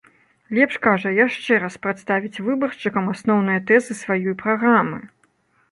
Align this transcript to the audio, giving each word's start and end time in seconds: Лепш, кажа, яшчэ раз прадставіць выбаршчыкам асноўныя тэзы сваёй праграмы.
Лепш, 0.57 0.77
кажа, 0.85 1.11
яшчэ 1.25 1.59
раз 1.63 1.75
прадставіць 1.83 2.41
выбаршчыкам 2.49 3.05
асноўныя 3.15 3.59
тэзы 3.73 3.99
сваёй 4.03 4.35
праграмы. 4.43 4.99